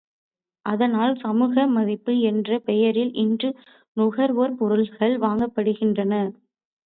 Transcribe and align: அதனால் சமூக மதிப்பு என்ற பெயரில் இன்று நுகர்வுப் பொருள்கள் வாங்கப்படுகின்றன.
அதனால் 0.65 1.11
சமூக 1.15 1.65
மதிப்பு 1.73 2.13
என்ற 2.29 2.59
பெயரில் 2.59 3.13
இன்று 3.23 3.49
நுகர்வுப் 3.97 4.57
பொருள்கள் 4.59 5.15
வாங்கப்படுகின்றன. 5.19 6.13